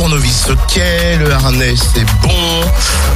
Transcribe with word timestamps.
tournevis 0.00 0.46
ok, 0.48 0.80
le 1.18 1.30
harnais 1.30 1.74
c'est 1.76 2.06
bon, 2.22 2.30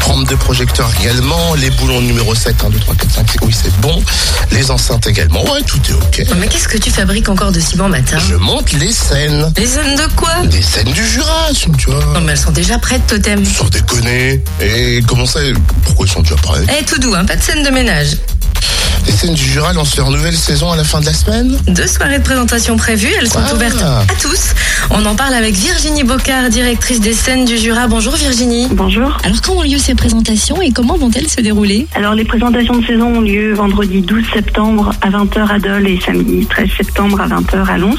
rampe 0.03 0.29
de 0.29 0.35
projecteur 0.35 0.91
également, 1.01 1.55
les 1.55 1.71
boulons 1.71 2.03
numéro 2.03 2.35
7, 2.35 2.63
1, 2.63 2.69
2, 2.69 2.79
3, 2.79 2.95
4, 2.95 3.11
5, 3.11 3.27
oui 3.41 3.55
c'est 3.59 3.75
bon, 3.81 4.03
les 4.51 4.71
enceintes 4.71 5.07
également, 5.07 5.43
ouais 5.45 5.63
tout 5.67 5.79
est 5.89 5.95
ok. 5.95 6.27
Mais 6.39 6.47
qu'est-ce 6.47 6.69
que 6.69 6.77
tu 6.77 6.91
fabriques 6.91 7.31
encore 7.31 7.53
de 7.53 7.59
si 7.61 7.77
bon 7.79 7.89
matin? 7.89 8.19
Je 8.29 8.35
monte 8.35 8.73
les 8.73 8.93
scènes. 8.93 9.51
Les 9.57 9.67
scènes 9.67 9.97
de 9.97 10.15
quoi? 10.15 10.35
Les 10.51 10.61
scènes 10.61 10.93
du 10.93 11.07
Jura, 11.09 11.49
tu 11.79 11.91
vois. 11.91 12.05
Non 12.13 12.21
mais 12.21 12.33
elles 12.33 12.39
sont 12.39 12.53
déjà 12.53 12.79
prêtes, 12.79 13.07
Totem. 13.07 13.43
Sans 13.47 13.71
déconner. 13.71 14.45
Et 14.61 15.01
comment 15.07 15.25
ça 15.25 15.41
Pourquoi 15.85 16.05
ils 16.07 16.13
sont 16.13 16.21
déjà 16.21 16.37
prêts 16.37 16.61
Eh, 16.79 16.85
tout 16.85 16.99
doux, 16.99 17.15
hein, 17.15 17.25
pas 17.25 17.37
de 17.37 17.43
scène 17.43 17.63
de 17.65 17.71
ménage. 17.71 18.19
Les 19.07 19.13
scènes 19.13 19.35
du 19.35 19.43
Jura 19.45 19.73
lancent 19.75 19.97
leur 19.97 20.11
nouvelle 20.11 20.35
saison 20.37 20.73
à 20.73 20.77
la 20.77 20.85
fin 20.85 21.01
de 21.01 21.07
la 21.07 21.13
semaine 21.13 21.59
Deux 21.69 21.87
soirées 21.87 22.19
de 22.19 22.23
présentation 22.25 22.77
prévues, 22.77 23.13
elles 23.21 23.29
sont 23.29 23.41
Ah. 23.47 23.55
ouvertes 23.55 23.83
à 23.83 24.05
tous. 24.21 24.55
On 24.91 25.05
en 25.05 25.15
parle 25.15 25.35
avec 25.35 25.55
Virginie 25.55 26.05
Bocard, 26.05 26.49
directrice 26.49 27.01
des 27.01 27.13
scènes 27.13 27.45
du 27.45 27.59
Jura. 27.59 27.87
Bonjour 27.87 28.15
Virginie. 28.15 28.69
Bonjour. 28.71 29.17
Alors 29.25 29.41
quand 29.43 29.53
ont 29.55 29.63
lieu 29.63 29.79
ces 29.79 29.95
présentations 29.95 30.61
et 30.63 30.71
comment 30.71 30.97
vont-elles 30.97 31.29
se 31.29 31.41
dérouler? 31.43 31.87
Alors 31.95 32.15
les 32.15 32.25
présentations 32.25 32.77
de 32.79 32.87
saison 32.87 33.17
ont 33.17 33.21
lieu 33.21 33.53
vendredi 33.55 34.01
12 34.01 34.25
septembre 34.33 34.93
à 35.03 35.11
20h 35.11 35.49
à 35.51 35.59
Dole 35.59 35.87
et 35.87 36.01
samedi 36.05 36.47
13 36.47 36.69
septembre 36.77 37.21
à 37.21 37.29
20h 37.29 37.67
à 37.69 37.77
Lons. 37.79 37.95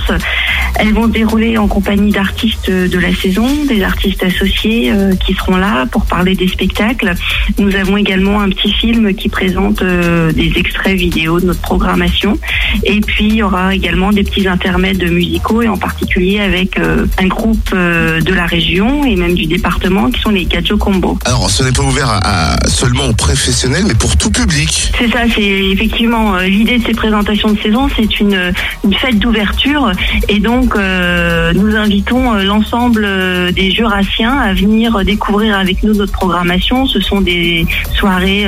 Elles 0.77 0.93
vont 0.93 1.03
se 1.03 1.09
dérouler 1.11 1.57
en 1.57 1.67
compagnie 1.67 2.11
d'artistes 2.11 2.69
de 2.69 2.99
la 2.99 3.13
saison, 3.15 3.47
des 3.69 3.81
artistes 3.83 4.23
associés 4.23 4.91
euh, 4.91 5.13
qui 5.15 5.33
seront 5.33 5.55
là 5.55 5.85
pour 5.89 6.05
parler 6.05 6.35
des 6.35 6.47
spectacles. 6.49 7.13
Nous 7.59 7.75
avons 7.75 7.95
également 7.95 8.41
un 8.41 8.49
petit 8.49 8.71
film 8.73 9.13
qui 9.13 9.29
présente 9.29 9.81
euh, 9.83 10.31
des 10.33 10.54
extraits 10.55 10.97
vidéo 10.97 11.39
de 11.39 11.45
notre 11.47 11.61
programmation. 11.61 12.37
Et 12.83 13.01
puis 13.01 13.25
il 13.27 13.35
y 13.35 13.43
aura 13.43 13.73
également 13.75 14.11
des 14.11 14.23
petits 14.23 14.47
intermèdes 14.47 15.03
musicaux 15.11 15.61
et 15.61 15.67
en 15.67 15.77
particulier 15.77 16.39
avec 16.39 16.77
euh, 16.79 17.05
un 17.19 17.27
groupe 17.27 17.69
euh, 17.73 18.21
de 18.21 18.33
la 18.33 18.45
région 18.45 19.05
et 19.05 19.15
même 19.15 19.33
du 19.35 19.45
département 19.45 20.09
qui 20.11 20.19
sont 20.21 20.29
les 20.31 20.45
Gadjo 20.45 20.77
Combo. 20.77 21.17
Alors 21.25 21.49
ce 21.49 21.63
n'est 21.63 21.71
pas 21.71 21.83
ouvert 21.83 22.09
à, 22.09 22.53
à- 22.53 22.67
seulement 22.67 23.05
aux 23.05 23.13
professionnels 23.13 23.83
mais 23.87 23.93
pour 23.95 24.17
tout 24.17 24.31
public. 24.31 24.91
C'est 24.97 25.09
ça, 25.11 25.19
c'est 25.33 25.41
effectivement 25.43 26.35
euh, 26.35 26.45
l'idée 26.47 26.77
de 26.79 26.85
ces 26.85 26.93
présentations 26.93 27.51
de 27.51 27.59
saison, 27.59 27.87
c'est 27.95 28.19
une, 28.19 28.53
une 28.83 28.93
fête 28.93 29.19
d'ouverture 29.19 29.91
et 30.29 30.39
donc 30.39 30.75
euh, 30.75 31.53
nous 31.53 31.75
invitons 31.75 32.33
l'ensemble 32.33 33.07
des 33.53 33.71
Jurassiens 33.71 34.37
à 34.37 34.53
venir 34.53 35.03
découvrir 35.05 35.57
avec 35.57 35.83
nous 35.83 35.93
notre 35.93 36.11
programmation. 36.11 36.85
Ce 36.87 36.99
sont 36.99 37.21
des 37.21 37.65
soirées 37.97 38.45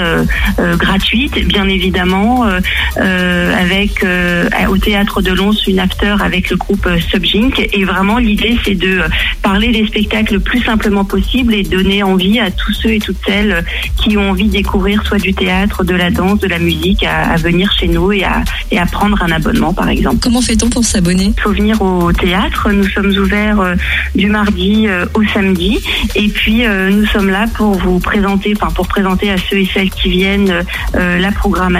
gratuites, 0.77 1.47
bien 1.47 1.67
évidemment, 1.67 1.96
euh, 1.97 2.59
euh, 2.97 3.55
avec 3.57 4.03
euh, 4.03 4.49
au 4.69 4.77
théâtre 4.77 5.21
de 5.21 5.31
Lons 5.31 5.53
une 5.67 5.79
after 5.79 6.15
avec 6.21 6.49
le 6.49 6.57
groupe 6.57 6.87
Subjink 7.09 7.69
et 7.73 7.83
vraiment 7.83 8.17
l'idée 8.17 8.57
c'est 8.63 8.75
de 8.75 9.01
parler 9.41 9.69
des 9.71 9.85
spectacles 9.87 10.35
le 10.35 10.39
plus 10.39 10.61
simplement 10.63 11.05
possible 11.05 11.53
et 11.53 11.63
donner 11.63 12.03
envie 12.03 12.39
à 12.39 12.51
tous 12.51 12.73
ceux 12.73 12.91
et 12.93 12.99
toutes 12.99 13.17
celles 13.25 13.63
qui 14.01 14.17
ont 14.17 14.29
envie 14.29 14.47
de 14.47 14.51
découvrir 14.51 15.03
soit 15.05 15.17
du 15.17 15.33
théâtre, 15.33 15.83
de 15.83 15.95
la 15.95 16.11
danse, 16.11 16.39
de 16.39 16.47
la 16.47 16.59
musique, 16.59 17.03
à, 17.03 17.31
à 17.31 17.35
venir 17.37 17.71
chez 17.79 17.87
nous 17.87 18.11
et 18.11 18.23
à, 18.23 18.43
et 18.71 18.79
à 18.79 18.85
prendre 18.85 19.21
un 19.21 19.31
abonnement 19.31 19.73
par 19.73 19.89
exemple. 19.89 20.17
Comment 20.21 20.41
fait-on 20.41 20.69
pour 20.69 20.83
s'abonner? 20.83 21.33
Il 21.37 21.41
faut 21.41 21.51
venir 21.51 21.81
au 21.81 22.11
théâtre, 22.13 22.71
nous 22.71 22.87
sommes 22.89 23.13
ouverts 23.17 23.59
euh, 23.59 23.75
du 24.15 24.27
mardi 24.27 24.87
euh, 24.87 25.05
au 25.13 25.23
samedi 25.33 25.79
et 26.15 26.27
puis 26.29 26.65
euh, 26.65 26.89
nous 26.89 27.05
sommes 27.07 27.29
là 27.29 27.45
pour 27.55 27.73
vous 27.73 27.99
présenter, 27.99 28.53
enfin 28.55 28.71
pour 28.71 28.87
présenter 28.87 29.31
à 29.31 29.37
ceux 29.37 29.57
et 29.57 29.69
celles 29.73 29.89
qui 29.89 30.09
viennent 30.09 30.53
la 30.93 31.31
programmation. 31.31 31.76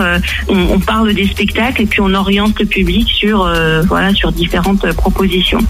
Euh, 0.00 0.18
on, 0.48 0.74
on 0.74 0.80
parle 0.80 1.14
des 1.14 1.26
spectacles 1.26 1.82
et 1.82 1.86
puis 1.86 2.00
on 2.00 2.14
oriente 2.14 2.58
le 2.58 2.66
public 2.66 3.08
sur 3.08 3.42
euh, 3.42 3.82
voilà 3.86 4.14
sur 4.14 4.32
différentes 4.32 4.92
propositions. 4.94 5.60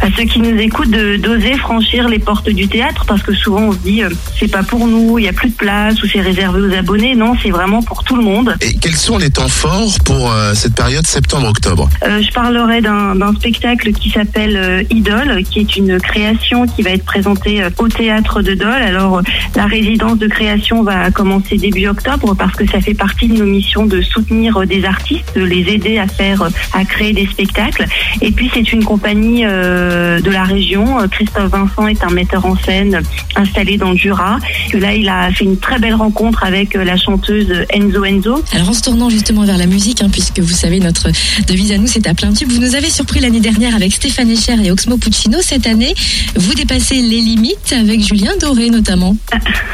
À 0.00 0.06
ceux 0.16 0.24
qui 0.24 0.40
nous 0.40 0.58
écoutent 0.58 0.90
d'oser 0.90 1.54
franchir 1.56 2.08
les 2.08 2.18
portes 2.18 2.50
du 2.50 2.68
théâtre 2.68 3.04
parce 3.06 3.22
que 3.22 3.32
souvent 3.32 3.62
on 3.62 3.72
se 3.72 3.78
dit 3.78 4.02
euh, 4.02 4.10
c'est 4.38 4.50
pas 4.50 4.62
pour 4.62 4.86
nous, 4.86 5.18
il 5.18 5.24
y 5.24 5.28
a 5.28 5.32
plus 5.32 5.50
de 5.50 5.54
place 5.54 6.02
ou 6.02 6.06
c'est 6.06 6.20
réservé 6.20 6.60
aux 6.60 6.72
abonnés. 6.72 7.14
Non, 7.14 7.34
c'est 7.42 7.50
vraiment 7.50 7.82
pour 7.82 8.04
tout 8.04 8.16
le 8.16 8.22
monde. 8.22 8.56
Et 8.60 8.74
quels 8.74 8.96
sont 8.96 9.18
les 9.18 9.30
temps 9.30 9.48
forts 9.48 9.98
pour 10.04 10.32
cette 10.54 10.74
période 10.74 11.06
septembre-octobre? 11.06 11.88
Je 12.02 12.32
parlerai 12.32 12.80
d'un 12.80 13.34
spectacle 13.34 13.92
qui 13.92 14.10
s'appelle 14.10 14.86
Idole, 14.90 15.42
qui 15.44 15.60
est 15.60 15.76
une 15.76 15.98
création 16.00 16.66
qui 16.66 16.82
va 16.82 16.90
être 16.90 17.04
présentée 17.04 17.62
au 17.78 17.88
théâtre 17.88 18.42
de 18.42 18.54
Dole. 18.54 18.70
Alors, 18.70 19.22
la 19.54 19.66
résidence 19.66 20.18
de 20.18 20.26
création 20.26 20.82
va 20.82 21.10
commencer 21.10 21.56
début 21.56 21.86
octobre 21.86 22.34
parce 22.36 22.54
que 22.54 22.66
ça 22.68 22.80
fait 22.80 22.91
partie 22.94 23.28
de 23.28 23.34
nos 23.34 23.44
missions 23.44 23.86
de 23.86 24.00
soutenir 24.02 24.56
euh, 24.56 24.66
des 24.66 24.84
artistes, 24.84 25.34
de 25.34 25.42
les 25.42 25.72
aider 25.72 25.98
à 25.98 26.06
faire, 26.06 26.42
euh, 26.42 26.48
à 26.72 26.84
créer 26.84 27.12
des 27.12 27.26
spectacles. 27.26 27.86
Et 28.20 28.30
puis, 28.30 28.50
c'est 28.52 28.72
une 28.72 28.84
compagnie 28.84 29.44
euh, 29.44 30.20
de 30.20 30.30
la 30.30 30.44
région. 30.44 30.96
Christophe 31.10 31.50
Vincent 31.50 31.86
est 31.86 32.02
un 32.04 32.10
metteur 32.10 32.44
en 32.46 32.56
scène 32.56 33.02
installé 33.36 33.76
dans 33.76 33.92
le 33.92 33.96
Jura. 33.96 34.38
Là, 34.74 34.94
il 34.94 35.08
a 35.08 35.30
fait 35.30 35.44
une 35.44 35.58
très 35.58 35.78
belle 35.78 35.94
rencontre 35.94 36.44
avec 36.44 36.74
la 36.74 36.96
chanteuse 36.96 37.64
Enzo 37.70 38.04
Enzo. 38.04 38.42
Alors 38.52 38.70
en 38.70 38.72
se 38.72 38.82
tournant 38.82 39.10
justement 39.10 39.44
vers 39.44 39.58
la 39.58 39.66
musique, 39.66 40.02
hein, 40.02 40.08
puisque 40.10 40.40
vous 40.40 40.52
savez 40.52 40.80
notre 40.80 41.10
devise 41.46 41.72
à 41.72 41.78
nous 41.78 41.86
c'est 41.86 42.06
à 42.06 42.14
plein 42.14 42.32
tube, 42.32 42.50
vous 42.50 42.60
nous 42.60 42.74
avez 42.74 42.88
surpris 42.90 43.20
l'année 43.20 43.40
dernière 43.40 43.74
avec 43.74 43.92
Stéphane 43.92 44.30
Echer 44.30 44.56
et 44.64 44.70
Oxmo 44.70 44.96
Puccino. 44.96 45.38
Cette 45.40 45.66
année, 45.66 45.94
vous 46.36 46.54
dépassez 46.54 46.96
les 46.96 47.20
limites 47.20 47.72
avec 47.72 48.00
Julien 48.00 48.32
Doré 48.40 48.70
notamment. 48.70 49.16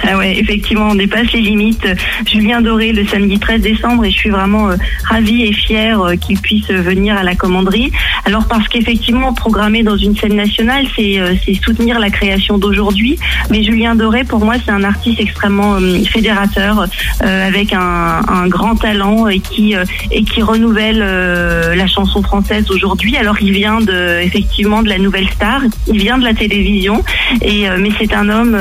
Ah 0.05 0.17
ouais, 0.17 0.39
effectivement, 0.39 0.89
on 0.91 0.95
dépasse 0.95 1.33
les 1.33 1.41
limites. 1.41 1.87
Julien 2.27 2.61
Doré 2.61 2.93
le 2.93 3.05
samedi 3.09 3.39
13 3.39 3.61
décembre 3.61 4.05
et 4.05 4.11
je 4.11 4.17
suis 4.17 4.31
vraiment 4.31 4.69
euh, 4.69 4.77
ravie 5.09 5.43
et 5.43 5.53
fière 5.53 6.01
euh, 6.01 6.17
qu'il 6.17 6.39
puisse 6.39 6.69
venir 6.69 7.17
à 7.17 7.23
la 7.23 7.35
commanderie. 7.35 7.93
Alors 8.25 8.47
parce 8.47 8.69
qu'effectivement, 8.69 9.33
programmer 9.33 9.83
dans 9.83 9.97
une 9.97 10.17
scène 10.17 10.35
nationale, 10.35 10.87
c'est 10.95 11.19
euh, 11.19 11.35
soutenir 11.63 11.99
la 11.99 12.11
création 12.11 12.59
d'aujourd'hui. 12.59 13.19
Mais 13.51 13.63
Julien 13.63 13.95
Doré, 13.95 14.25
pour 14.25 14.45
moi, 14.45 14.55
c'est 14.65 14.71
un 14.71 14.85
artiste 14.85 15.21
extrêmement 15.21 15.79
fédérateur, 16.11 16.87
avec 17.21 17.73
un, 17.73 18.47
grand 18.49 18.77
talent 18.77 19.29
et 19.29 19.41
qui 19.41 19.75
et 20.11 20.23
qui 20.23 20.43
renouvelle 20.43 20.99
la 20.99 21.87
chanson 21.87 22.23
française 22.23 22.71
aujourd'hui. 22.71 23.17
Alors 23.17 23.41
il 23.41 23.53
vient 23.53 23.81
de 23.81 24.21
effectivement 24.23 24.83
de 24.83 24.89
la 24.89 24.99
nouvelle 24.99 25.29
star, 25.31 25.63
il 25.87 25.99
vient 25.99 26.19
de 26.19 26.25
la 26.25 26.35
télévision 26.35 27.03
et 27.43 27.67
mais 27.79 27.91
c'est 27.99 28.15
un 28.15 28.29
homme 28.29 28.57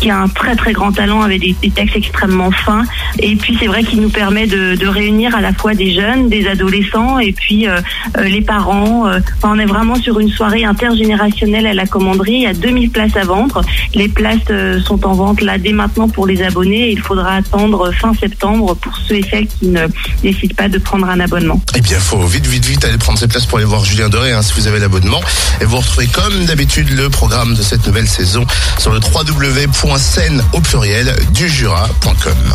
qui 0.00 0.10
a 0.10 0.18
un 0.18 0.28
très 0.28 0.56
très 0.56 0.72
grand 0.72 0.92
talent 0.92 1.22
avec 1.22 1.40
des, 1.40 1.56
des 1.62 1.70
textes 1.70 1.96
extrêmement 1.96 2.50
fins 2.50 2.84
et 3.18 3.36
puis 3.36 3.56
c'est 3.58 3.66
vrai 3.66 3.83
qu'il 3.84 4.00
nous 4.00 4.10
permet 4.10 4.46
de, 4.46 4.86
réunir 4.86 5.34
à 5.34 5.40
la 5.40 5.52
fois 5.52 5.74
des 5.74 5.92
jeunes, 5.92 6.28
des 6.28 6.46
adolescents 6.46 7.18
et 7.18 7.32
puis 7.32 7.66
euh, 7.66 7.80
euh, 8.18 8.24
les 8.24 8.42
parents. 8.42 9.08
Euh, 9.08 9.18
on 9.42 9.58
est 9.58 9.66
vraiment 9.66 9.96
sur 9.96 10.20
une 10.20 10.30
soirée 10.30 10.64
intergénérationnelle 10.64 11.66
à 11.66 11.74
la 11.74 11.86
commanderie. 11.86 12.34
Il 12.34 12.42
y 12.42 12.46
a 12.46 12.52
2000 12.54 12.90
places 12.90 13.16
à 13.16 13.24
vendre. 13.24 13.62
Les 13.94 14.08
places 14.08 14.38
sont 14.84 15.04
en 15.06 15.14
vente 15.14 15.40
là 15.40 15.58
dès 15.58 15.72
maintenant 15.72 16.08
pour 16.08 16.26
les 16.26 16.42
abonnés. 16.42 16.90
Il 16.90 17.00
faudra 17.00 17.36
attendre 17.36 17.92
fin 17.92 18.14
septembre 18.14 18.74
pour 18.74 18.96
ceux 19.08 19.16
et 19.16 19.24
celles 19.28 19.46
qui 19.46 19.68
ne 19.68 19.86
décident 20.22 20.54
pas 20.54 20.68
de 20.68 20.78
prendre 20.78 21.08
un 21.08 21.20
abonnement. 21.20 21.60
Eh 21.74 21.80
bien, 21.80 21.98
faut 21.98 22.24
vite, 22.26 22.46
vite, 22.46 22.64
vite 22.64 22.84
aller 22.84 22.98
prendre 22.98 23.18
ses 23.18 23.28
places 23.28 23.46
pour 23.46 23.58
aller 23.58 23.66
voir 23.66 23.84
Julien 23.84 24.08
Doré 24.08 24.32
hein, 24.32 24.42
si 24.42 24.52
vous 24.54 24.66
avez 24.68 24.78
l'abonnement. 24.78 25.20
Et 25.60 25.64
vous 25.64 25.78
retrouvez 25.78 26.06
comme 26.06 26.44
d'habitude 26.44 26.90
le 26.90 27.08
programme 27.10 27.54
de 27.54 27.62
cette 27.62 27.86
nouvelle 27.86 28.08
saison 28.08 28.46
sur 28.78 28.92
le 28.92 29.00
www.scène 29.00 30.42
au 30.52 30.60
pluriel 30.60 31.14
du 31.32 31.48
jura.com. 31.48 32.54